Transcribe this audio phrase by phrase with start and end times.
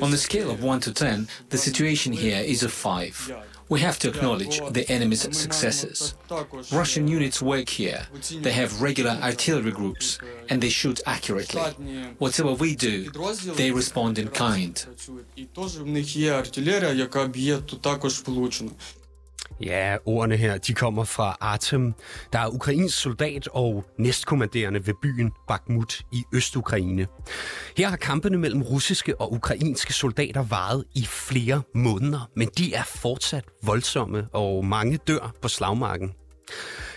[0.00, 3.32] On the scale of 1 to 10, the situation here is a 5.
[3.68, 6.14] We have to acknowledge the enemy's successes.
[6.72, 8.06] Russian units work here.
[8.40, 10.18] They have regular artillery groups
[10.48, 11.62] and they shoot accurately.
[12.18, 13.10] Whatever we do,
[13.56, 14.86] they respond in kind.
[19.60, 21.94] Ja, ordene her, de kommer fra Artem,
[22.32, 27.06] der er ukrainsk soldat og næstkommanderende ved byen Bakhmut i Østukraine.
[27.76, 32.82] Her har kampene mellem russiske og ukrainske soldater varet i flere måneder, men de er
[32.84, 36.12] fortsat voldsomme, og mange dør på slagmarken.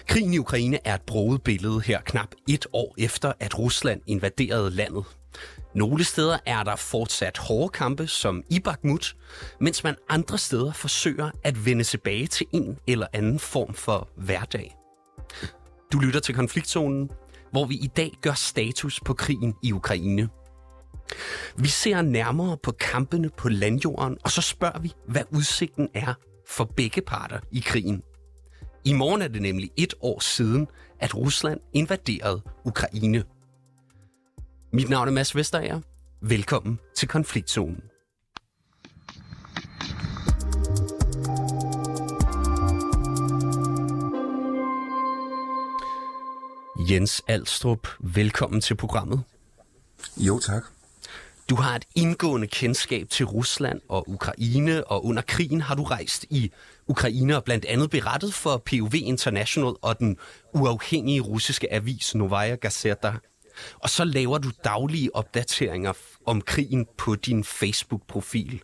[0.07, 4.71] Krigen i Ukraine er et broget billede her knap et år efter, at Rusland invaderede
[4.71, 5.05] landet.
[5.75, 9.15] Nogle steder er der fortsat hårde kampe, som i Bakhmut,
[9.59, 14.75] mens man andre steder forsøger at vende tilbage til en eller anden form for hverdag.
[15.93, 17.09] Du lytter til konfliktzonen,
[17.51, 20.29] hvor vi i dag gør status på krigen i Ukraine.
[21.57, 26.13] Vi ser nærmere på kampene på landjorden, og så spørger vi, hvad udsigten er
[26.47, 28.01] for begge parter i krigen.
[28.85, 30.67] I morgen er det nemlig et år siden,
[30.99, 33.23] at Rusland invaderede Ukraine.
[34.73, 35.81] Mit navn er Mads Vesterager.
[36.21, 37.83] Velkommen til Konfliktzonen.
[46.89, 49.23] Jens Alstrup, velkommen til programmet.
[50.17, 50.63] Jo, tak.
[51.49, 56.25] Du har et indgående kendskab til Rusland og Ukraine, og under krigen har du rejst
[56.29, 56.51] i
[56.87, 60.17] Ukraine og blandt andet berettet for POV International og den
[60.53, 63.13] uafhængige russiske avis Novaya Gazeta.
[63.79, 65.93] Og så laver du daglige opdateringer
[66.25, 68.61] om krigen på din Facebook-profil.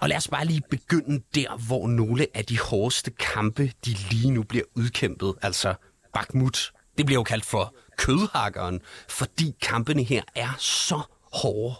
[0.00, 4.30] Og lad os bare lige begynde der, hvor nogle af de hårdeste kampe, de lige
[4.30, 5.74] nu bliver udkæmpet, altså
[6.14, 6.72] Bakhmut.
[6.98, 11.00] Det bliver jo kaldt for kødhakkeren, fordi kampene her er så
[11.32, 11.74] hårde.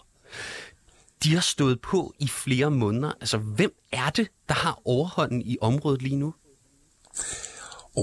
[1.23, 3.11] De har stået på i flere måneder.
[3.21, 6.33] Altså, hvem er det, der har overhånden i området lige nu?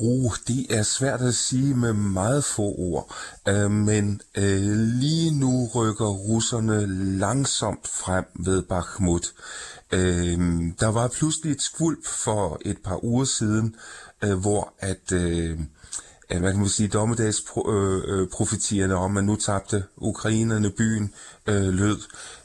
[0.03, 3.15] Oh, det er svært at sige med meget få ord,
[3.51, 4.45] uh, men uh,
[5.01, 6.87] lige nu rykker russerne
[7.19, 9.33] langsomt frem ved Bakhmut.
[9.93, 9.99] Uh,
[10.81, 13.77] der var pludselig et skvulp for et par uger siden,
[14.27, 15.13] uh, hvor at...
[15.13, 15.61] Uh,
[16.31, 21.15] man kan sige, dommedagsprofetierne øh, om, at nu tabte ukrainerne byen
[21.47, 21.99] øh, lød.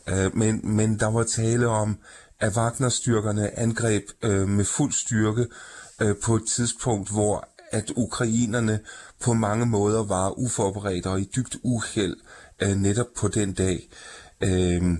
[0.09, 1.97] Øh, men, men der var tale om,
[2.39, 5.47] at Wagner-styrkerne angreb øh, med fuld styrke
[6.01, 8.79] øh, på et tidspunkt, hvor at ukrainerne
[9.23, 12.15] på mange måder var uforberedte og i dybt uheld
[12.61, 13.89] øh, netop på den dag.
[14.41, 14.97] Øh,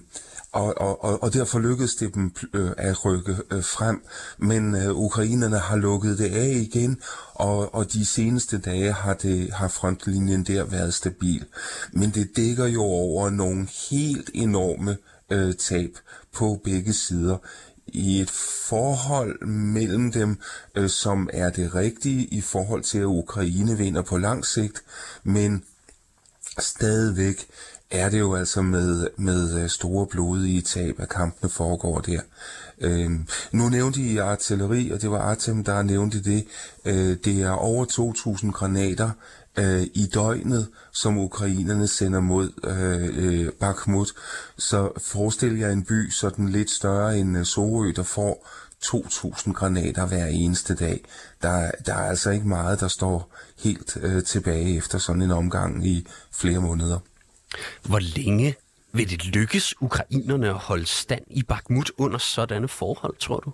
[0.52, 4.04] og, og, og derfor lykkedes det dem øh, at rykke øh, frem,
[4.38, 6.98] men øh, ukrainerne har lukket det af igen,
[7.34, 11.46] og, og de seneste dage har, det, har frontlinjen der været stabil.
[11.92, 14.98] Men det dækker jo over nogle helt enorme
[15.32, 15.98] øh, tab
[16.34, 17.38] på begge sider
[17.88, 18.30] i et
[18.70, 20.38] forhold mellem dem,
[20.76, 24.84] øh, som er det rigtige i forhold til, at Ukraine vinder på lang sigt,
[25.24, 25.64] men
[26.60, 27.48] stadigvæk
[27.92, 32.22] er det jo altså med, med øh, store blodige tab, at kampene foregår der.
[32.82, 33.12] Øh,
[33.52, 36.46] nu nævnte I artilleri, og det var Artem, der nævnte det.
[36.86, 39.10] Øh, det er over 2.000 granater
[39.58, 44.14] øh, i døgnet, som ukrainerne sender mod øh, øh, Bakhmut.
[44.58, 48.48] Så forestil jer en by sådan lidt større end øh, Sorø, der får
[48.86, 51.04] 2.000 granater hver eneste dag.
[51.42, 55.88] Der, der er altså ikke meget, der står helt øh, tilbage efter sådan en omgang
[55.88, 57.00] i flere måneder.
[57.84, 58.56] Hvor længe
[58.94, 63.54] vil det lykkes ukrainerne at holde stand i Bakhmut under sådanne forhold, tror du?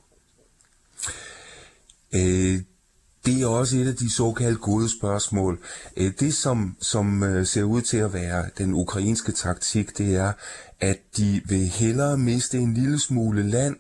[2.16, 2.62] Øh,
[3.26, 5.60] det er også et af de såkaldte gode spørgsmål.
[5.98, 10.34] Øh, det, som, som øh, ser ud til at være den ukrainske taktik, det er,
[10.80, 13.76] at de vil hellere miste en lille smule land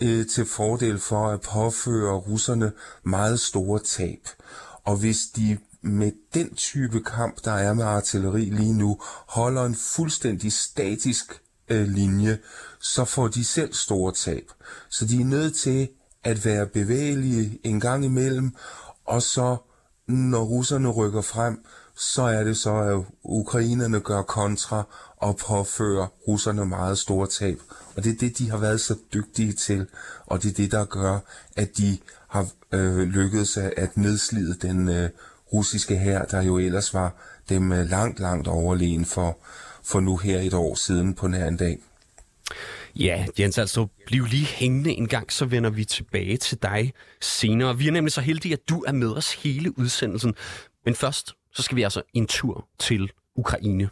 [0.00, 2.72] øh, til fordel for at påføre russerne
[3.02, 4.28] meget store tab.
[4.84, 8.98] Og hvis de med den type kamp, der er med artilleri lige nu,
[9.28, 12.38] holder en fuldstændig statisk øh, linje,
[12.80, 14.44] så får de selv store tab.
[14.88, 15.88] Så de er nødt til
[16.24, 18.54] at være bevægelige en gang imellem,
[19.04, 19.56] og så
[20.06, 21.64] når russerne rykker frem,
[21.96, 24.82] så er det så, at ukrainerne gør kontra
[25.16, 27.60] og påfører russerne meget store tab.
[27.96, 29.86] Og det er det, de har været så dygtige til,
[30.26, 31.18] og det er det, der gør,
[31.56, 31.98] at de
[32.28, 35.10] har øh, lykkedes at, nedslide den øh,
[35.52, 37.14] russiske her, der jo ellers var
[37.48, 39.38] dem øh, langt, langt overlegen for,
[39.84, 41.78] for nu her et år siden på nær en dag.
[42.96, 47.78] Ja, Jens, altså bliv lige hængende en gang, så vender vi tilbage til dig senere.
[47.78, 50.34] Vi er nemlig så heldige, at du er med os hele udsendelsen.
[50.84, 53.88] Men først, så skal vi altså en tur til Ukraine.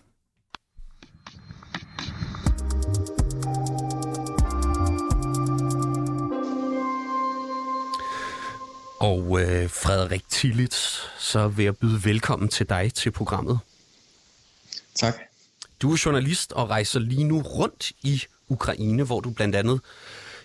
[9.00, 13.58] Og øh, Frederik Tillitz, så vil jeg byde velkommen til dig til programmet.
[14.94, 15.14] Tak.
[15.82, 19.80] Du er journalist og rejser lige nu rundt i Ukraine, hvor du blandt andet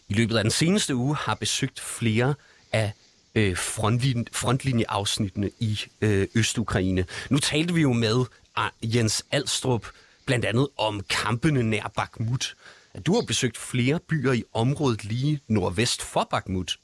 [0.09, 2.33] i løbet af den seneste uge har besøgt flere
[2.71, 2.93] af
[3.35, 7.05] øh, frontlinje, frontlinjeafsnittene i øh, Øst-Ukraine.
[7.29, 8.25] Nu talte vi jo med
[8.55, 9.87] ah, Jens Alstrup
[10.25, 12.55] blandt andet om kampene nær Bakhmut.
[13.05, 16.77] Du har besøgt flere byer i området lige nordvest for Bakhmut.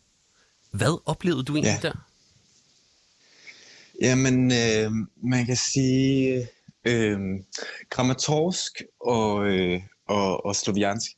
[0.72, 1.88] Hvad oplevede du egentlig ja.
[1.88, 2.08] der?
[4.02, 4.92] Jamen, øh,
[5.24, 6.48] man kan sige,
[6.86, 7.20] øh,
[7.90, 11.12] Kramatorsk og, øh, og, og Sloviansk,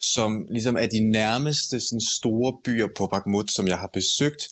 [0.00, 4.48] som ligesom er de nærmeste sådan, store byer på Bakhmut, som jeg har besøgt,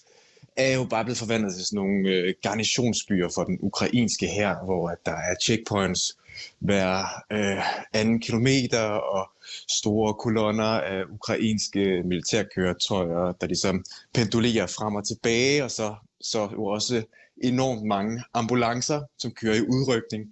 [0.56, 4.88] er jo bare blevet forvandlet til sådan nogle øh, garnisonsbyer for den ukrainske her, hvor
[4.88, 6.16] at der er checkpoints
[6.58, 7.62] hver øh,
[7.92, 9.30] anden kilometer og
[9.68, 16.64] store kolonner af ukrainske militærkøretøjer, der ligesom pendulerer frem og tilbage, og så, så jo
[16.64, 17.02] også
[17.42, 20.24] enormt mange ambulancer, som kører i udrykning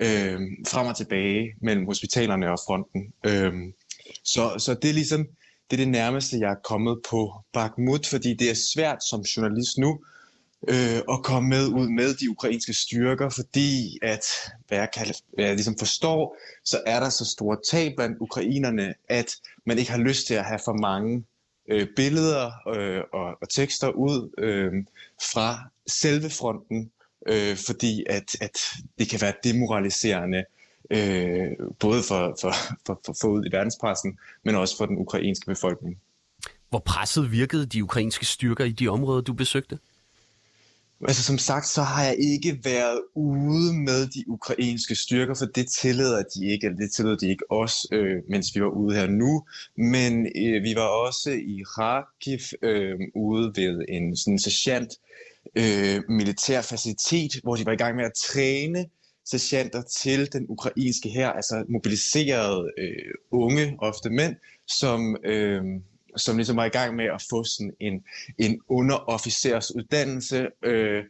[0.00, 3.12] øh, frem og tilbage mellem hospitalerne og fronten.
[3.26, 3.52] Øh,
[4.24, 5.26] så, så det er ligesom
[5.70, 9.78] det, er det nærmeste, jeg er kommet på Bakhmut, fordi det er svært som journalist
[9.78, 10.00] nu
[10.68, 14.24] øh, at komme med ud med de ukrainske styrker, fordi at,
[14.68, 18.94] hvad jeg, kan, hvad jeg ligesom forstår, så er der så store tab blandt ukrainerne,
[19.08, 19.36] at
[19.66, 21.24] man ikke har lyst til at have for mange
[21.68, 24.72] øh, billeder øh, og, og tekster ud øh,
[25.32, 26.90] fra selve fronten,
[27.26, 28.58] øh, fordi at, at
[28.98, 30.44] det kan være demoraliserende,
[30.90, 32.52] øh, både for, for,
[32.86, 35.98] for, for, for ud i verdenspressen, men også for den ukrainske befolkning.
[36.70, 39.78] Hvor presset virkede de ukrainske styrker i de områder, du besøgte?
[41.08, 45.68] Altså som sagt, så har jeg ikke været ude med de ukrainske styrker, for det
[45.68, 49.06] tillader de ikke, eller det tillader de ikke os, øh, mens vi var ude her
[49.06, 49.44] nu.
[49.76, 54.92] Men øh, vi var også i Kharkiv øh, ude ved en sådan sergeant
[55.56, 58.86] øh, militær facilitet, hvor de var i gang med at træne
[59.24, 64.36] sergeanter til den ukrainske her, altså mobiliserede øh, unge, ofte mænd,
[64.68, 65.62] som, øh,
[66.16, 68.04] som ligesom var i gang med at få sådan en,
[68.38, 70.48] en underofficersuddannelse.
[70.62, 71.04] Øh,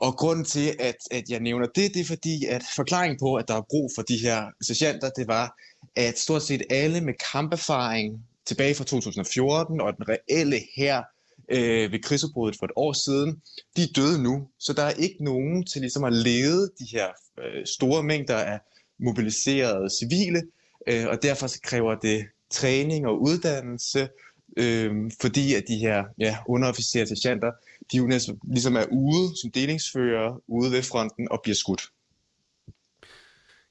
[0.00, 3.48] og grunden til, at, at jeg nævner det, det er fordi, at forklaringen på, at
[3.48, 5.58] der er brug for de her sergeanter, det var,
[5.96, 11.02] at stort set alle med kamperfaring tilbage fra 2014 og den reelle her
[11.48, 13.42] øh, ved krigsudbruddet for et år siden,
[13.76, 14.48] de er døde nu.
[14.58, 17.08] Så der er ikke nogen til ligesom at lede de her
[17.38, 18.60] øh, store mængder af
[18.98, 20.42] mobiliserede civile,
[20.86, 24.08] øh, og derfor så kræver det træning og uddannelse,
[24.56, 27.52] øh, fordi at de her ja, underofficerer sergeanter,
[27.92, 31.82] de jo næsten, ligesom er ude som delingsfører ude ved fronten og bliver skudt.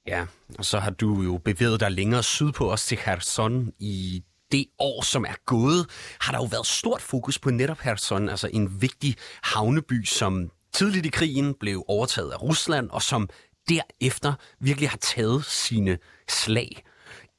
[0.07, 0.25] Ja,
[0.57, 5.01] og så har du jo bevæget dig længere sydpå, også til Kherson i det år,
[5.01, 5.85] som er gået,
[6.19, 11.05] har der jo været stort fokus på netop Kherson, altså en vigtig havneby, som tidligt
[11.05, 13.29] i krigen blev overtaget af Rusland, og som
[13.69, 15.97] derefter virkelig har taget sine
[16.29, 16.83] slag,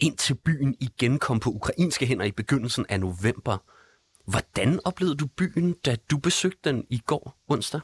[0.02, 3.58] indtil byen igen kom på ukrainske hænder i begyndelsen af november.
[4.24, 7.80] Hvordan oplevede du byen, da du besøgte den i går onsdag?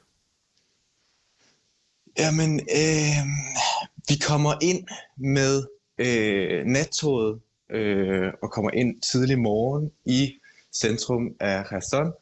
[2.18, 3.26] Jamen, øh,
[4.08, 5.64] vi kommer ind med
[5.98, 10.38] øh, nattoget øh, og kommer ind tidlig morgen i
[10.72, 12.12] centrum af Kherson.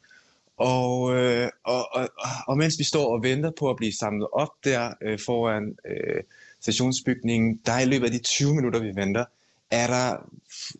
[0.57, 2.09] Og, øh, og, og,
[2.47, 6.23] og mens vi står og venter på at blive samlet op der øh, foran øh,
[6.61, 9.25] stationsbygningen, der i løbet af de 20 minutter, vi venter,
[9.71, 10.29] er der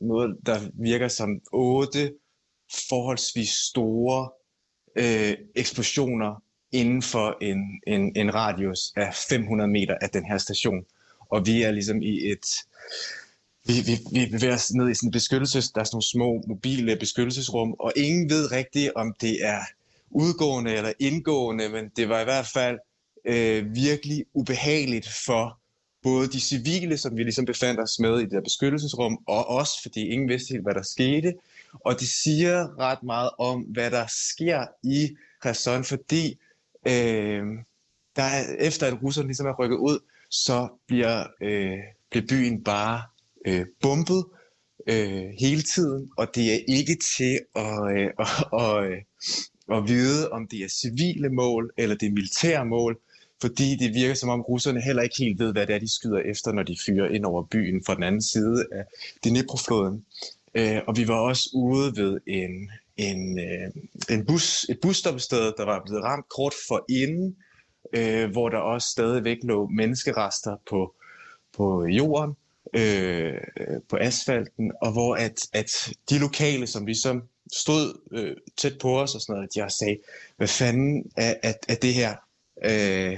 [0.01, 2.13] noget, der virker som otte
[2.89, 4.29] forholdsvis store
[4.95, 10.85] øh, eksplosioner inden for en, en, en radius af 500 meter af den her station.
[11.29, 12.45] Og vi er ligesom i et
[13.67, 16.43] vi, vi, vi bevæger os ned i sådan en beskyttelses, der er sådan nogle små
[16.47, 19.61] mobile beskyttelsesrum, og ingen ved rigtigt, om det er
[20.09, 22.79] udgående eller indgående, men det var i hvert fald
[23.25, 25.59] øh, virkelig ubehageligt for
[26.07, 29.69] både de civile, som vi ligesom befandt os med i det der beskyttelsesrum, og os,
[29.83, 31.33] fordi ingen vidste helt, hvad der skete.
[31.73, 36.39] Og det siger ret meget om, hvad der sker i Kherson, fordi
[36.87, 37.43] øh,
[38.15, 38.27] der,
[38.59, 39.99] efter at russerne ligesom er rykket ud,
[40.29, 41.77] så bliver, øh,
[42.09, 43.01] bliver byen bare
[43.47, 44.25] øh, bumpet
[44.87, 49.03] øh, hele tiden, og det er ikke til at, øh, at, at,
[49.77, 52.99] at vide, om det er civile mål eller det er militære mål,
[53.41, 56.19] fordi det virker som om russerne heller ikke helt ved, hvad det er, de skyder
[56.19, 58.83] efter, når de fyrer ind over byen fra den anden side af
[59.23, 60.05] Dnipro-floden.
[60.55, 63.71] Øh, og vi var også ude ved en, en, øh,
[64.09, 67.35] en bus, et busstoppested, der var blevet ramt kort for inden,
[67.93, 70.95] øh, hvor der også stadigvæk lå menneskerester på,
[71.57, 72.35] på jorden,
[72.73, 73.33] øh,
[73.89, 75.71] på asfalten, og hvor at, at
[76.09, 79.97] de lokale, som ligesom stod øh, tæt på os og sådan noget, de også sagde,
[80.37, 82.15] hvad fanden er, er, er det her?
[82.63, 83.17] Øh,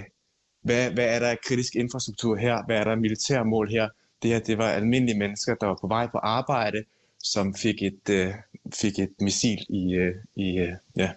[0.62, 2.66] hvad, hvad er der af kritisk infrastruktur her?
[2.66, 3.90] Hvad er der af militærmål her?
[4.22, 6.84] Det her, det var almindelige mennesker, der var på vej på arbejde,
[7.24, 8.34] som fik et, øh,
[8.76, 11.12] fik et missil i, øh, i øh, ja,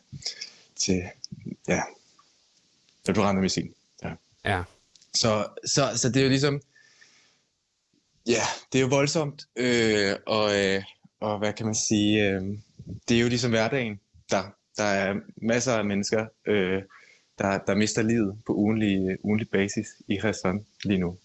[0.76, 1.02] til,
[1.68, 1.82] ja,
[3.06, 3.72] der blev ramt af missil.
[4.02, 4.12] Ja.
[4.44, 4.62] Ja.
[5.14, 6.60] Så, så, så det er jo ligesom,
[8.26, 10.82] ja, det er jo voldsomt, øh, og, øh,
[11.20, 12.42] og hvad kan man sige, øh,
[13.08, 14.00] det er jo ligesom hverdagen.
[14.30, 14.42] Der,
[14.76, 16.82] der er masser af mennesker, øh,
[17.42, 21.16] der, der mister livet på ugenlig, ugenlig basis i Kherson lige nu.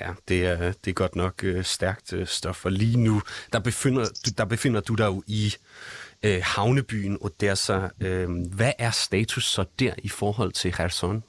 [0.00, 2.64] Ja, det er, det er godt nok øh, stærkt øh, stof.
[2.64, 5.54] Og lige nu, der befinder, du, der befinder du dig jo i
[6.22, 7.88] øh, havnebyen Odessa.
[8.00, 11.22] Øh, hvad er status så der i forhold til Kherson?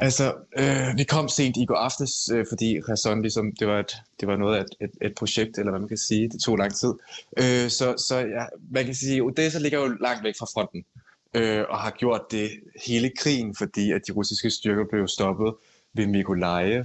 [0.00, 3.96] Altså, øh, vi kom sent i går aftes, øh, fordi Kherson ligesom, det var, et,
[4.20, 6.28] det var noget af et, et, et projekt, eller hvad man kan sige.
[6.28, 6.92] Det tog lang tid.
[7.36, 10.84] Øh, så så ja, man kan sige, Odessa ligger jo langt væk fra fronten,
[11.34, 12.50] øh, og har gjort det
[12.86, 15.54] hele krigen, fordi at de russiske styrker blev stoppet
[15.94, 16.84] ved Mykolaiv.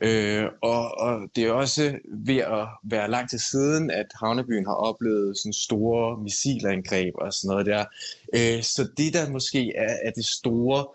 [0.00, 4.74] Øh, og, og det er også ved at være langt til siden, at havnebyen har
[4.74, 7.84] oplevet sådan store missilangreb og sådan noget der.
[8.34, 10.86] Øh, så det der måske er, er det store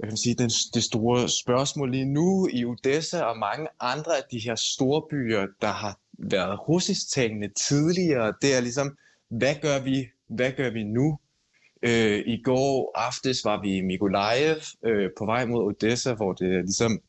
[0.00, 4.16] hvad kan man sige, den, det store spørgsmål lige nu i Odessa og mange andre
[4.16, 8.96] af de her store byer, der har været russisktalende tidligere, det er ligesom,
[9.28, 11.18] hvad gør vi, hvad gør vi nu?
[11.82, 16.64] Øh, I går aftes var vi i Mikolajev øh, på vej mod Odessa, hvor det
[16.64, 17.00] ligesom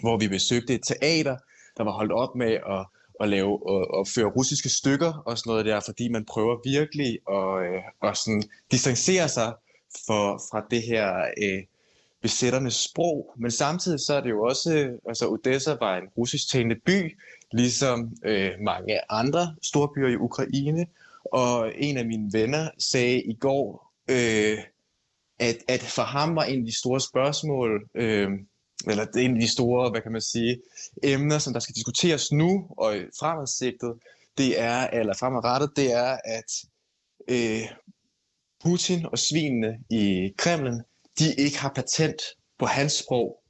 [0.00, 1.36] hvor vi besøgte et teater,
[1.76, 2.86] der var holdt op med at,
[3.20, 7.74] at lave og, opføre russiske stykker og sådan noget der, fordi man prøver virkelig at,
[7.74, 9.54] øh, at sådan distancere sig
[10.06, 11.62] for, fra det her øh,
[12.22, 13.34] besætternes sprog.
[13.36, 17.18] Men samtidig så er det jo også, øh, altså Odessa var en russisk talende by,
[17.52, 20.86] ligesom øh, mange andre storbyer i Ukraine.
[21.32, 24.58] Og en af mine venner sagde i går, øh,
[25.38, 28.30] at, at for ham var en af de store spørgsmål, øh,
[28.86, 30.62] eller det er en af de store, hvad kan man sige,
[31.02, 33.94] emner, som der skal diskuteres nu og fremadsigtet,
[34.38, 36.52] det er, eller fremadrettet, det er, at
[37.28, 37.68] øh,
[38.64, 40.82] Putin og svinene i Kremlen,
[41.18, 42.22] de ikke har patent
[42.58, 43.42] på hans sprog.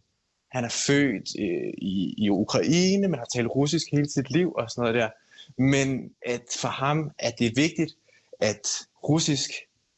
[0.52, 4.70] Han er født øh, i, i Ukraine, men har talt russisk hele sit liv og
[4.70, 5.10] sådan noget der.
[5.58, 7.92] Men at for ham er det vigtigt,
[8.40, 8.68] at
[9.08, 9.50] russisk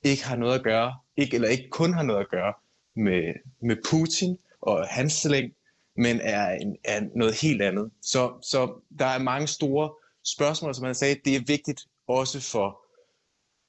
[0.02, 2.54] ikke har noget at gøre, ikke, eller ikke kun har noget at gøre
[2.96, 5.52] med, med Putin, og hans slæng,
[5.96, 7.90] men er, en, er noget helt andet.
[8.02, 9.90] Så, så der er mange store
[10.24, 12.80] spørgsmål, som han sagde, det er vigtigt også for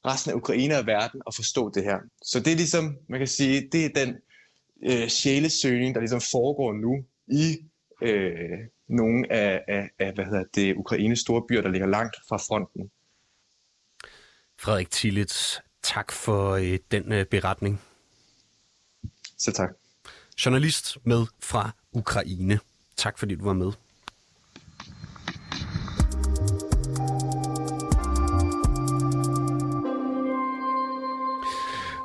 [0.05, 1.97] resten af Ukraine og verden at forstå det her.
[2.21, 4.15] Så det er ligesom, man kan sige, det er den
[4.83, 7.57] øh, sjælesøgning, der ligesom foregår nu i
[8.01, 12.37] øh, nogle af, af, af hvad hedder det, Ukraines store byer, der ligger langt fra
[12.37, 12.91] fronten.
[14.59, 17.81] Frederik Tillits, tak for øh, den øh, beretning.
[19.37, 19.69] Så tak
[20.45, 22.59] journalist med fra Ukraine.
[22.97, 23.71] Tak fordi du var med.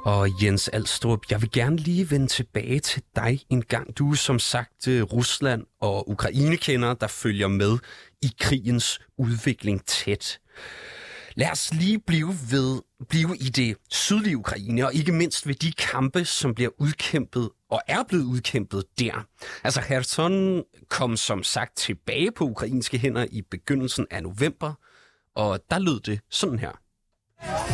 [0.04, 3.98] Og Jens Alstrup, jeg vil gerne lige vende tilbage til dig en gang.
[3.98, 7.78] Du er som sagt øh, Rusland og Ukraine-kender, der følger med
[8.22, 10.40] i krigens udvikling tæt.
[11.34, 15.72] Lad os lige blive ved blive i det sydlige Ukraine, og ikke mindst ved de
[15.72, 19.26] kampe, som bliver udkæmpet og er blevet udkæmpet der.
[19.64, 24.72] Altså Kherson kom som sagt tilbage på ukrainske hænder i begyndelsen af november,
[25.34, 27.73] og der lød det sådan her.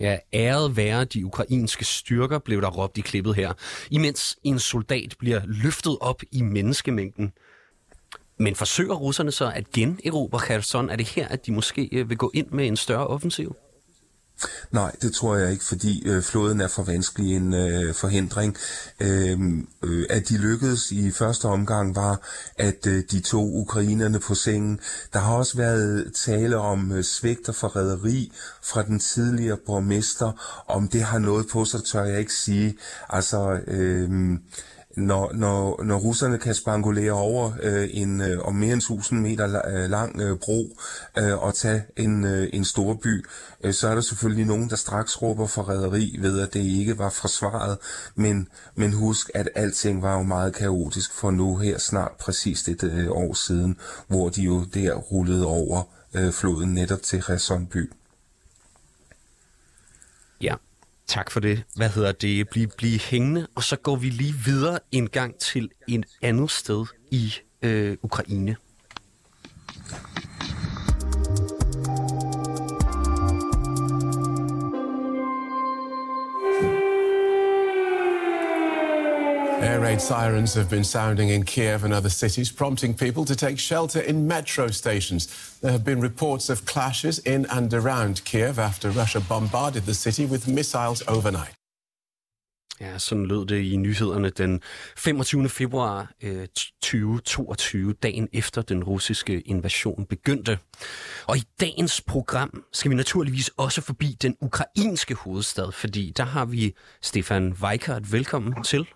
[0.00, 3.52] Ja, æret være de ukrainske styrker, blev der råbt i klippet her,
[3.90, 7.32] imens en soldat bliver løftet op i menneskemængden.
[8.38, 10.90] Men forsøger russerne så at generobre Kherson?
[10.90, 13.56] Er det her, at de måske øh, vil gå ind med en større offensiv?
[14.70, 18.56] Nej, det tror jeg ikke, fordi øh, floden er for vanskelig en øh, forhindring.
[19.00, 19.38] Øh,
[19.82, 22.20] øh, at de lykkedes i første omgang var,
[22.58, 24.80] at øh, de to ukrainerne på sengen.
[25.12, 30.62] Der har også været tale om øh, svigt og forræderi fra den tidligere borgmester.
[30.68, 32.76] Om det har noget på sig, tør jeg ikke sige.
[33.08, 34.38] Altså, øh,
[34.96, 39.62] når, når, når russerne kan spangulere over øh, en øh, om mere end 1000 meter
[39.68, 40.76] øh, lang øh, bro
[41.18, 43.24] øh, og tage en, øh, en stor by,
[43.64, 47.10] øh, så er der selvfølgelig nogen, der straks råber forræderi ved, at det ikke var
[47.10, 47.78] forsvaret.
[48.14, 52.84] Men, men husk, at alting var jo meget kaotisk for nu her snart præcis et
[52.84, 53.76] øh, år siden,
[54.08, 55.82] hvor de jo der rullede over
[56.14, 57.92] øh, floden netop til Ræsonby.
[60.40, 60.54] Ja,
[61.06, 61.62] tak for det.
[61.76, 62.48] Hvad hedder det?
[62.48, 66.86] Bliv, bliv hængende, og så går vi lige videre en gang til et andet sted
[67.10, 68.56] i øh, Ukraine.
[79.60, 83.58] Air raid sirens have been sounding in Kiev and other cities, prompting people to take
[83.58, 85.58] shelter in metro stations.
[85.60, 90.26] There have been reports of clashes in and around Kiev after Russia bombarded the city
[90.26, 91.54] with missiles overnight.
[92.80, 94.60] Ja, sådan lød det i nyhederne den
[94.96, 95.48] 25.
[95.48, 96.46] februar øh,
[96.82, 100.58] 2022, dagen efter den russiske invasion begyndte.
[101.26, 106.44] Og i dagens program skal vi naturligvis også forbi den ukrainske hovedstad, fordi der har
[106.44, 108.12] vi Stefan Weikert.
[108.12, 108.86] Velkommen til.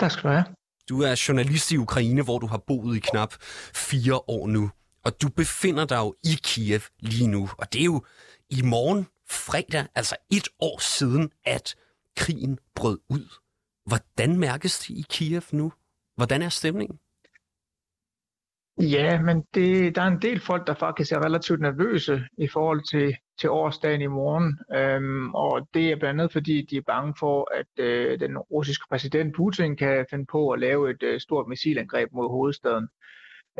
[0.00, 0.44] Tak skal du have.
[0.88, 3.34] Du er journalist i Ukraine, hvor du har boet i knap
[3.74, 4.70] fire år nu.
[5.04, 7.50] Og du befinder dig jo i Kiev lige nu.
[7.58, 8.04] Og det er jo
[8.50, 11.74] i morgen fredag, altså et år siden, at
[12.16, 13.28] krigen brød ud.
[13.86, 15.72] Hvordan mærkes det i Kiev nu?
[16.16, 16.98] Hvordan er stemningen?
[18.78, 22.82] Ja, men det, der er en del folk, der faktisk er relativt nervøse i forhold
[22.90, 24.58] til, til årsdagen i morgen.
[24.74, 28.84] Øhm, og det er blandt andet, fordi de er bange for, at øh, den russiske
[28.90, 32.88] præsident Putin kan finde på at lave et øh, stort missilangreb mod hovedstaden.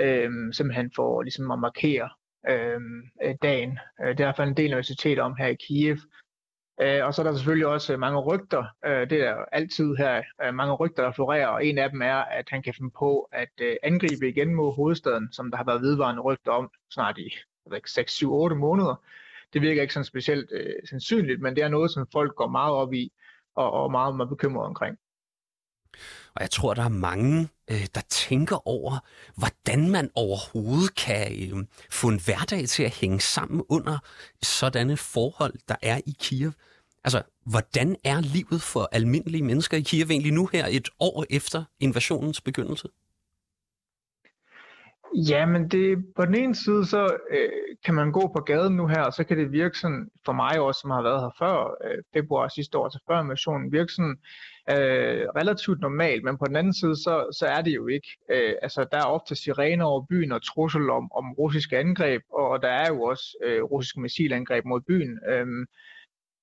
[0.01, 2.09] Øhm, simpelthen for ligesom at markere
[2.49, 3.03] øhm,
[3.43, 3.79] dagen.
[4.01, 5.97] Øh, det er i hvert fald en del universitet om her i Kiev.
[6.81, 8.65] Øh, og så er der selvfølgelig også mange rygter.
[8.85, 12.15] Øh, det er altid her øh, mange rygter, der florerer, og en af dem er,
[12.15, 15.83] at han kan finde på at øh, angribe igen mod hovedstaden, som der har været
[15.83, 17.37] vedvarende rygter om snart i
[17.87, 19.03] 6, 7, 8 måneder.
[19.53, 22.75] Det virker ikke sådan specielt øh, sandsynligt, men det er noget, som folk går meget
[22.75, 23.13] op i,
[23.55, 24.99] og, og meget, meget bekymret omkring.
[26.35, 28.99] Og jeg tror, der er mange, øh, der tænker over,
[29.37, 33.99] hvordan man overhovedet kan øh, få en hverdag til at hænge sammen under
[34.43, 36.53] sådanne forhold, der er i Kiev.
[37.05, 41.65] Altså, hvordan er livet for almindelige mennesker i Kiev egentlig nu her et år efter
[41.81, 42.89] invasionens begyndelse?
[45.15, 48.87] Ja, men det, på den ene side, så øh, kan man gå på gaden nu
[48.87, 51.77] her, og så kan det virke sådan, for mig også, som har været her før
[51.85, 54.17] øh, februar sidste år, til før invasionen, virke sådan
[54.71, 58.09] øh, relativt normalt, men på den anden side, så, så er det jo ikke.
[58.31, 62.63] Øh, altså, der er ofte sirener over byen og trussel om, om russiske angreb, og
[62.63, 65.19] der er jo også øh, russiske missilangreb mod byen.
[65.29, 65.67] Øh,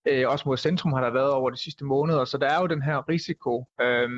[0.10, 2.67] øh, også mod centrum har der været over de sidste måneder, så der er jo
[2.67, 4.10] den her risiko øh,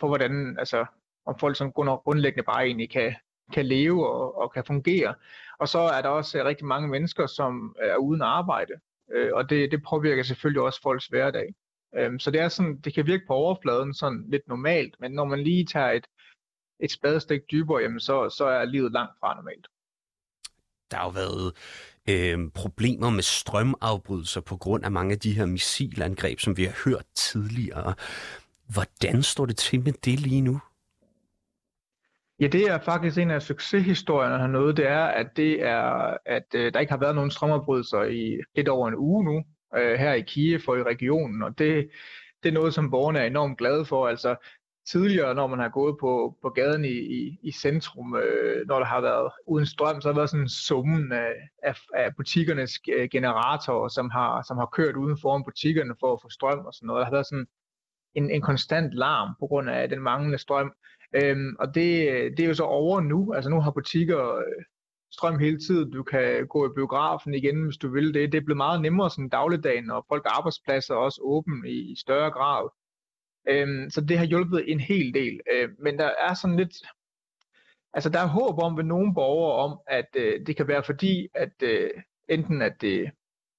[0.00, 0.86] for, hvordan, altså,
[1.26, 3.14] om folk som grundlæggende bare egentlig kan,
[3.52, 5.14] kan leve og, og kan fungere.
[5.58, 8.72] Og så er der også øh, rigtig mange mennesker, som øh, er uden arbejde,
[9.12, 11.54] øh, og det, det påvirker selvfølgelig også folks hverdag.
[11.96, 15.24] Øh, så det er sådan, det kan virke på overfladen sådan lidt normalt, men når
[15.24, 16.06] man lige tager et,
[16.80, 19.66] et spadestik dybere, jamen så, så er livet langt fra normalt.
[20.90, 21.54] Der har jo været
[22.08, 26.82] øh, problemer med strømafbrydelser på grund af mange af de her missilangreb, som vi har
[26.84, 27.94] hørt tidligere.
[28.72, 30.60] Hvordan står det til med det lige nu?
[32.40, 36.72] Ja, det er faktisk en af succeshistorierne hernede, det er, at det er, at øh,
[36.74, 39.44] der ikke har været nogen strømafbrydelser i lidt over en uge nu,
[39.76, 41.90] øh, her i Kiev og i regionen, og det,
[42.42, 44.08] det er noget, som borgerne er enormt glade for.
[44.08, 44.36] Altså
[44.92, 48.86] tidligere, når man har gået på, på gaden i, i, i centrum, øh, når der
[48.86, 52.72] har været uden strøm, så har der været sådan en summen af, af, af butikkernes
[52.96, 56.74] øh, generatorer, som har, som har kørt uden foran butikkerne for at få strøm og
[56.74, 57.00] sådan noget.
[57.00, 57.46] Der har været sådan
[58.14, 60.72] en, en konstant larm på grund af den manglende strøm.
[61.14, 61.86] Øhm, og det,
[62.36, 63.32] det er jo så over nu.
[63.34, 64.64] Altså nu har butikker øh,
[65.12, 65.90] strøm hele tiden.
[65.92, 68.32] Du kan gå i biografen igen, hvis du vil det.
[68.32, 71.96] Det er blevet meget nemmere sådan dagligdagen, og folk arbejdspladser er også åbne i, i
[71.96, 72.68] større grad.
[73.48, 75.40] Øhm, så det har hjulpet en hel del.
[75.52, 76.76] Øh, men der er sådan lidt...
[77.94, 81.28] Altså der er håb om ved nogle borgere om, at øh, det kan være fordi,
[81.34, 81.90] at øh,
[82.28, 83.10] enten at det,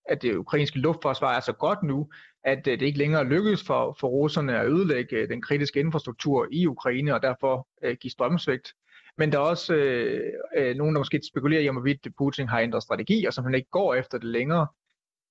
[0.06, 2.10] at det ukrainske luftforsvar er så godt nu,
[2.44, 6.48] at øh, det ikke længere lykkes for, for russerne at ødelægge øh, den kritiske infrastruktur
[6.52, 8.74] i Ukraine, og derfor øh, give strømsvigt.
[9.18, 12.60] Men der er også øh, øh, nogen, der måske spekulerer i, om hvorvidt Putin har
[12.60, 14.68] ændret strategi, og som han ikke går efter det længere.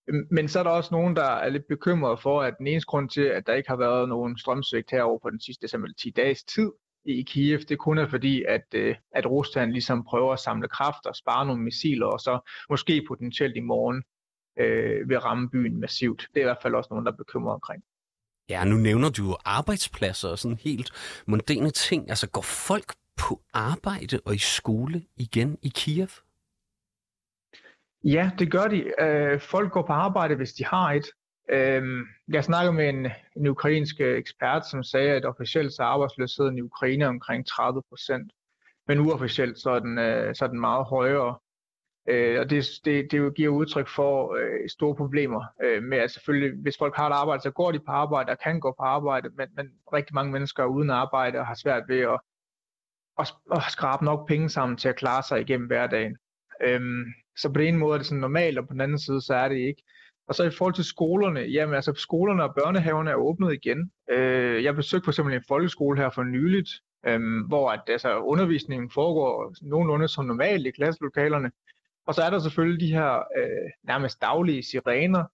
[0.08, 2.86] Øhm, men så er der også nogen, der er lidt bekymrede for, at den eneste
[2.86, 6.10] grund til, at der ikke har været nogen strømsvigt herover på den sidste simpelthen 10
[6.10, 6.70] dages tid
[7.04, 11.12] i Kiev, det kun er fordi, at, øh, at Rusland ligesom prøver at samle kræfter,
[11.12, 14.02] spare nogle missiler, og så måske potentielt i morgen
[14.58, 16.28] øh, vil ramme byen massivt.
[16.34, 17.82] Det er i hvert fald også nogen, der er bekymret omkring.
[18.48, 20.90] Ja, nu nævner du jo arbejdspladser og sådan helt
[21.26, 22.08] mundane ting.
[22.08, 26.08] Altså, går folk på arbejde og i skole igen i Kiev?
[28.04, 29.02] Ja, det gør de.
[29.02, 31.06] Øh, folk går på arbejde, hvis de har et.
[31.50, 33.06] Øh, jeg snakkede med en,
[33.36, 37.82] en ukrainsk øh, ekspert, som sagde, at officielt så er arbejdsløsheden i Ukraine omkring 30
[37.88, 38.32] procent.
[38.86, 41.38] Men uofficielt så er den, øh, så er den meget højere.
[42.08, 46.62] Øh, og det, det, det giver udtryk for øh, store problemer øh, med, at selvfølgelig,
[46.62, 49.28] hvis folk har et arbejde, så går de på arbejde og kan gå på arbejde,
[49.36, 52.20] men, men rigtig mange mennesker er uden arbejde og har svært ved at,
[53.18, 56.16] at, at skrabe nok penge sammen til at klare sig igennem hverdagen.
[56.64, 57.04] Øhm,
[57.36, 59.34] så på den ene måde er det sådan normalt, og på den anden side, så
[59.34, 59.82] er det ikke.
[60.28, 63.92] Og så i forhold til skolerne, jamen altså skolerne og børnehaverne er åbnet igen.
[64.10, 66.68] Øh, jeg besøgte for eksempel en folkeskole her for nyligt,
[67.06, 71.50] øhm, hvor at, altså, undervisningen foregår nogenlunde som normalt i klasselokalerne.
[72.06, 75.24] Og så er der selvfølgelig de her øh, nærmest daglige sirener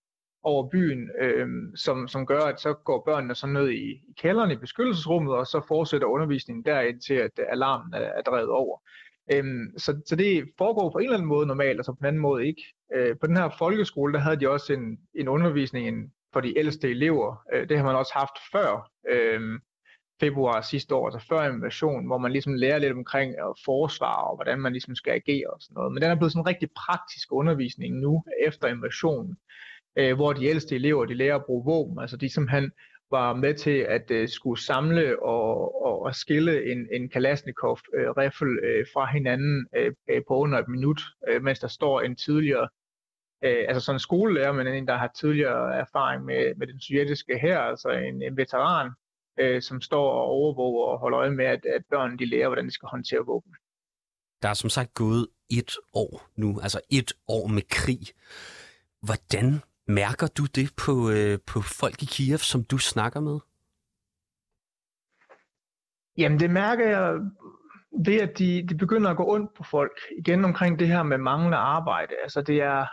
[0.43, 4.51] over byen, øh, som, som gør, at så går børnene så ned i, i kælderen
[4.51, 8.79] i beskyttelsesrummet, og så fortsætter undervisningen derind til, at øh, alarmen er, er drevet over.
[9.33, 12.07] Øhm, så, så det foregår på en eller anden måde normalt, og så på en
[12.07, 12.63] anden måde ikke.
[12.95, 16.91] Øh, på den her folkeskole, der havde de også en, en undervisning for de ældste
[16.91, 17.43] elever.
[17.53, 19.61] Øh, det har man også haft før øh,
[20.21, 23.35] februar sidste år, altså før invasion, hvor man ligesom lærer lidt omkring
[23.65, 25.93] forsvar og hvordan man ligesom skal agere og sådan noget.
[25.93, 29.37] Men den er blevet sådan en rigtig praktisk undervisning nu efter invasionen,
[29.99, 32.71] øh, hvor de ældste elever, de lærer at bruge våben, altså de simpelthen
[33.19, 38.79] var med til at øh, skulle samle og, og, og skille en, en Kalashnikov-riffel øh,
[38.79, 42.69] øh, fra hinanden øh, øh, på under et minut, øh, mens der står en tidligere,
[43.45, 47.39] øh, altså sådan en skolelærer, men en, der har tidligere erfaring med, med den sovjetiske
[47.39, 48.91] her, altså en, en veteran,
[49.41, 52.67] øh, som står og overvåger og holder øje med, at, at børnene de lærer, hvordan
[52.67, 53.55] de skal håndtere våben.
[54.43, 58.01] Der er som sagt gået et år nu, altså et år med krig.
[59.01, 63.39] Hvordan Mærker du det på, øh, på folk i Kiev, som du snakker med?
[66.19, 67.21] Jamen det mærker jeg
[68.07, 69.99] ved, at de, de begynder at gå ondt på folk.
[70.19, 72.15] Igen omkring det her med manglende arbejde.
[72.23, 72.87] Altså det er,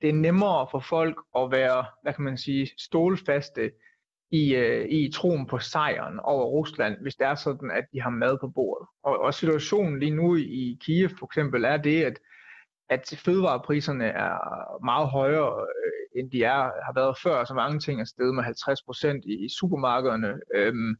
[0.00, 3.70] det er nemmere for folk at være, hvad kan man sige, stålfaste
[4.30, 8.10] i, øh, i troen på sejren over Rusland, hvis det er sådan, at de har
[8.10, 8.88] mad på bordet.
[9.02, 12.18] Og, og situationen lige nu i Kiev for eksempel er det, at
[12.88, 14.38] at fødevarepriserne er
[14.84, 15.66] meget højere,
[16.18, 19.48] end de er, har været før, så mange ting er steget med 50% i, i
[19.48, 20.40] supermarkederne.
[20.54, 20.96] Øhm,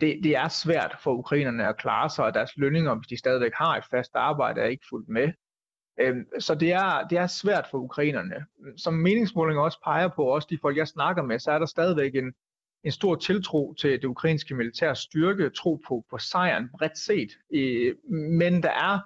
[0.00, 3.52] det, det er svært for ukrainerne at klare sig, og deres lønninger, hvis de stadigvæk
[3.54, 5.32] har et fast arbejde, er ikke fuldt med.
[6.00, 8.46] Øhm, så det er, det er svært for ukrainerne.
[8.76, 12.14] Som meningsmålinger også peger på, også de folk, jeg snakker med, så er der stadigvæk
[12.14, 12.32] en,
[12.84, 17.30] en stor tiltro til det ukrainske militære styrke, tro på, på sejren bredt set.
[17.54, 18.98] Øh, men der er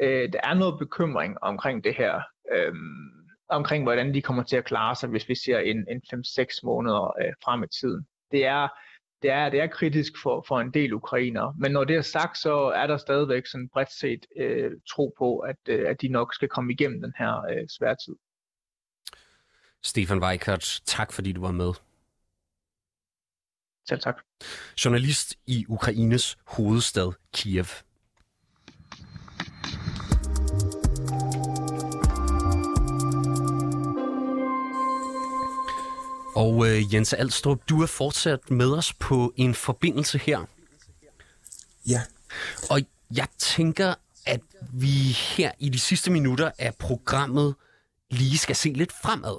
[0.00, 3.21] øh, der er noget bekymring omkring det her, Øhm,
[3.52, 7.16] omkring hvordan de kommer til at klare sig, hvis vi ser en, en 5-6 måneder
[7.22, 8.06] øh, frem i tiden.
[8.30, 8.68] Det er,
[9.22, 12.38] det er, det er kritisk for, for en del ukrainer, men når det er sagt,
[12.38, 16.34] så er der stadigvæk sådan bredt set øh, tro på, at, øh, at de nok
[16.34, 18.14] skal komme igennem den her øh, svære tid.
[19.82, 21.72] Stefan Weikert, tak fordi du var med.
[23.88, 24.22] Selv tak.
[24.84, 27.66] Journalist i Ukraines hovedstad Kiev.
[36.34, 40.44] Og øh, Jens Alstrup, du er fortsat med os på en forbindelse her.
[41.86, 42.02] Ja.
[42.70, 42.80] Og
[43.16, 43.94] jeg tænker,
[44.26, 44.40] at
[44.72, 47.54] vi her i de sidste minutter af programmet
[48.10, 49.36] lige skal se lidt fremad.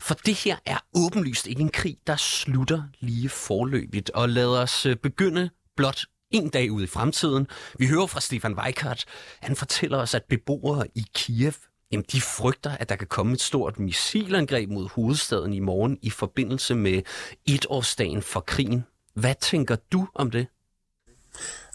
[0.00, 4.10] For det her er åbenlyst ikke en krig, der slutter lige forløbigt.
[4.10, 7.46] Og lad os øh, begynde blot en dag ud i fremtiden.
[7.78, 9.04] Vi hører fra Stefan Weikart.
[9.40, 11.54] Han fortæller os, at beboere i Kiev
[11.92, 16.10] Jamen, de frygter, at der kan komme et stort missilangreb mod hovedstaden i morgen i
[16.10, 17.02] forbindelse med
[17.46, 18.84] etårsdagen for krigen.
[19.14, 20.46] Hvad tænker du om det?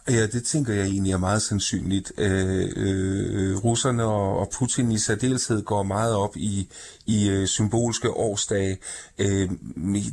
[0.10, 2.12] Ja, det tænker jeg egentlig er meget sandsynligt.
[2.18, 6.70] Øh, øh, russerne og, og Putin i særdeleshed går meget op i,
[7.06, 8.78] i øh, symbolske årsdage.
[9.18, 9.50] Øh,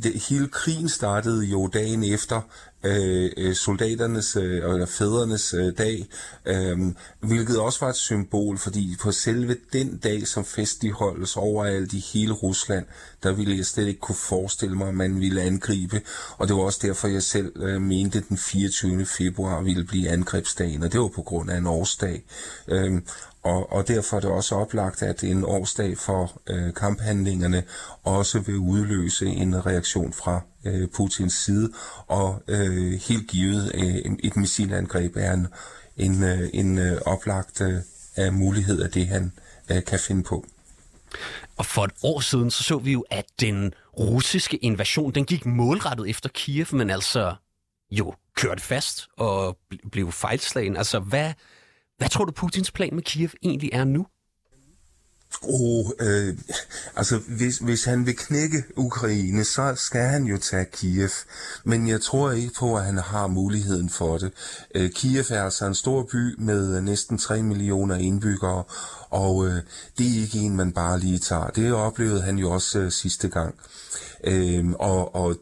[0.03, 2.41] det, hele krigen startede jo dagen efter
[2.85, 6.07] Øh, øh, soldaternes øh, eller fædrenes øh, dag,
[6.47, 6.79] øh,
[7.21, 12.33] hvilket også var et symbol, fordi på selve den dag, som festligholdes overalt i hele
[12.33, 12.87] Rusland,
[13.23, 16.01] der ville jeg slet ikke kunne forestille mig, at man ville angribe,
[16.39, 19.07] og det var også derfor, jeg selv øh, mente, at den 24.
[19.07, 22.25] februar ville blive angrebsdagen, og det var på grund af en årsdag.
[22.69, 23.01] Øh,
[23.45, 27.63] og, og derfor er det også oplagt, at en årsdag for øh, kamphandlingerne
[28.03, 31.73] også vil udløse en reaktion fra øh, Putins side,
[32.07, 35.47] og øh, helt givet øh, et missilangreb er en,
[35.97, 37.61] en, øh, en øh, oplagt
[38.19, 39.33] øh, mulighed af det, han
[39.71, 40.47] øh, kan finde på.
[41.57, 45.47] Og for et år siden, så så vi jo, at den russiske invasion, den gik
[45.47, 47.35] målrettet efter Kiev, men altså
[47.91, 49.59] jo kørte fast og
[49.93, 50.77] blev fejlslagen.
[50.77, 51.33] Altså, hvad,
[52.05, 54.07] hvad tror du, Putins plan med Kiev egentlig er nu?
[55.43, 56.39] Oh, øh,
[56.97, 61.09] altså, hvis, hvis han vil knække Ukraine, så skal han jo tage Kiev.
[61.65, 64.33] Men jeg tror ikke på, at han har muligheden for det.
[64.75, 68.65] Øh, Kiev er altså en stor by med øh, næsten 3 millioner indbyggere,
[69.11, 69.63] og øh,
[69.99, 71.47] det er ikke en, man bare lige tager.
[71.47, 73.55] Det oplevede han jo også øh, sidste gang.
[74.27, 75.37] Øhm, og og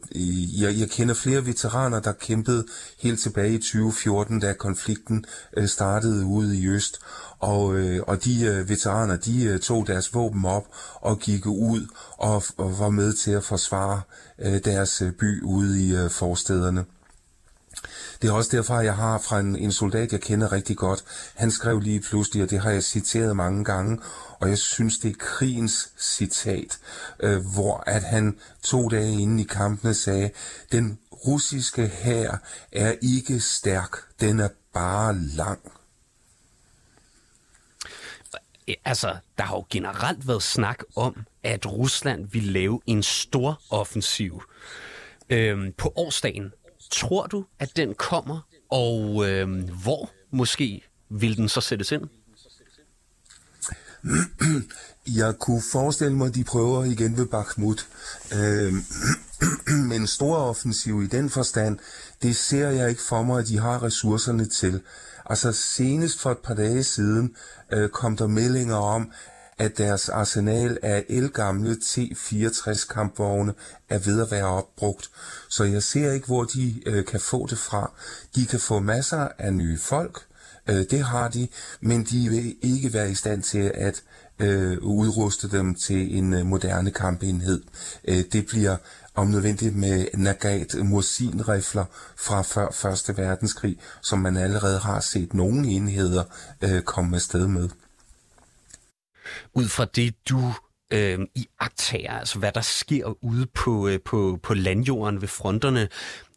[0.59, 2.65] jeg, jeg kender flere veteraner, der kæmpede
[2.99, 5.25] helt tilbage i 2014, da konflikten
[5.57, 6.99] øh, startede ude i Øst.
[7.39, 11.87] Og, øh, og de øh, veteraner, de øh, tog deres våben op og gik ud
[12.17, 14.01] og, og var med til at forsvare
[14.39, 16.85] øh, deres øh, by ude i øh, forstederne.
[18.23, 21.03] Det er også derfor, jeg har fra en, en soldat, jeg kender rigtig godt.
[21.35, 23.99] Han skrev lige pludselig, og det har jeg citeret mange gange,
[24.39, 26.79] og jeg synes, det er krigens citat,
[27.19, 30.31] øh, hvor at han to dage inden i kampene sagde,
[30.71, 32.37] den russiske hær
[32.71, 35.71] er ikke stærk, den er bare lang.
[38.85, 44.43] Altså, der har jo generelt været snak om, at Rusland vil lave en stor offensiv
[45.29, 46.53] øhm, på årsdagen.
[46.93, 52.03] Tror du, at den kommer, og øh, hvor måske vil den så sættes ind?
[55.17, 57.87] Jeg kunne forestille mig, at de prøver igen ved Bakhmut.
[58.33, 58.73] Øh,
[59.89, 61.79] men stor offensiv i den forstand,
[62.21, 64.81] det ser jeg ikke for mig, at de har ressourcerne til.
[65.25, 67.35] Altså senest for et par dage siden
[67.73, 69.11] øh, kom der meldinger om,
[69.57, 73.53] at deres arsenal af elgamle T-64 kampvogne
[73.89, 75.09] er ved at være opbrugt.
[75.49, 77.91] Så jeg ser ikke, hvor de øh, kan få det fra.
[78.35, 80.25] De kan få masser af nye folk,
[80.69, 81.47] øh, det har de,
[81.81, 84.03] men de vil ikke være i stand til at
[84.39, 87.61] øh, udruste dem til en øh, moderne kampenhed.
[88.07, 88.77] Øh, det bliver
[89.15, 91.85] om nødvendigt med Nagat Mursin-rifler
[92.17, 96.23] fra før Første verdenskrig, som man allerede har set nogle enheder
[96.61, 97.69] øh, komme afsted med.
[99.53, 100.53] Ud fra det, du
[100.93, 105.89] øh, i aktager, altså hvad der sker ude på, øh, på, på landjorden ved fronterne,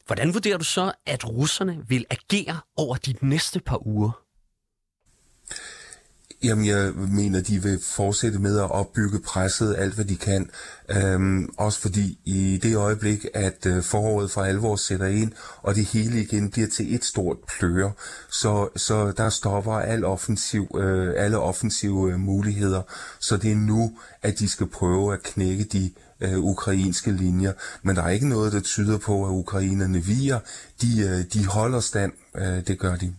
[0.07, 4.26] hvordan vurderer du så, at russerne vil agere over de næste par uger?
[6.43, 10.51] Jamen, jeg mener, de vil fortsætte med at opbygge presset alt, hvad de kan.
[10.89, 15.85] Øhm, også fordi i det øjeblik, at øh, foråret for alvor sætter ind, og det
[15.85, 17.93] hele igen bliver til et stort pløre,
[18.31, 22.83] så, så der stopper al offensiv, øh, alle offensive øh, muligheder.
[23.19, 27.53] Så det er nu, at de skal prøve at knække de øh, ukrainske linjer.
[27.83, 30.39] Men der er ikke noget, der tyder på, at ukrainerne viger.
[30.83, 32.13] De, øh, de holder stand.
[32.37, 33.15] Øh, det gør de.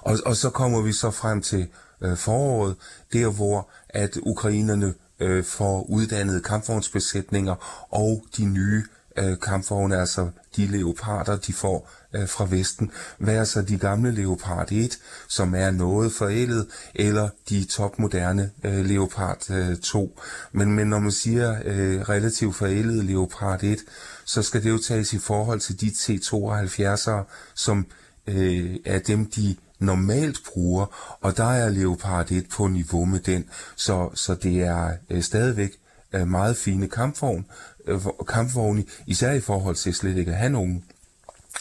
[0.00, 1.68] Og, og så kommer vi så frem til
[2.00, 2.76] øh, foråret,
[3.12, 8.84] der hvor at ukrainerne øh, får uddannede kampvognsbesætninger og de nye
[9.18, 14.72] øh, kampvogne, altså de leoparder, de får øh, fra Vesten, hvad så de gamle Leopard
[14.72, 14.98] 1,
[15.28, 20.20] som er noget forældet, eller de topmoderne øh, Leopard øh, 2.
[20.52, 23.78] Men, men når man siger øh, relativt forældet Leopard 1,
[24.24, 27.24] så skal det jo tages i forhold til de T-72'ere,
[27.54, 27.86] som
[28.26, 33.48] øh, er dem, de normalt bruger, og der er Leopard 1 på niveau med den,
[33.76, 35.70] så, så det er øh, stadigvæk
[36.12, 37.46] øh, meget fine kampvogn,
[37.86, 40.84] øh, kampvogne, især i forhold til slet ikke at have nogen.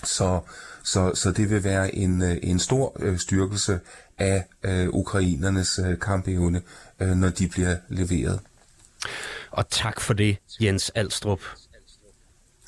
[0.04, 0.39] Så,
[0.84, 3.80] så, så det vil være en, øh, en stor øh, styrkelse
[4.17, 6.62] af øh, ukrainernes øh, kampevne,
[6.99, 8.39] øh, når de bliver leveret.
[9.51, 11.39] Og tak for det, Jens Alstrup.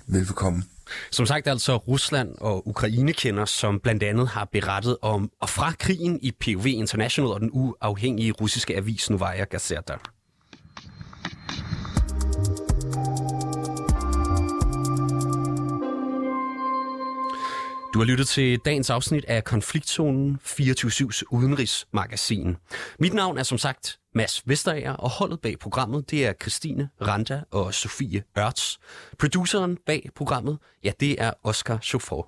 [0.07, 0.63] Velbekomme.
[1.12, 5.71] Som sagt altså Rusland og Ukraine kender, som blandt andet har berettet om og fra
[5.80, 9.93] krigen i POV International og den uafhængige russiske avis Novaya Gazeta.
[17.93, 22.56] Du har lyttet til dagens afsnit af Konfliktzonen 24-7's udenrigsmagasin.
[23.00, 27.41] Mit navn er som sagt Mads Vesterager, og holdet bag programmet, det er Christine Randa
[27.51, 28.80] og Sofie Ørts.
[29.19, 32.27] Produceren bag programmet, ja, det er Oscar Chauffeur.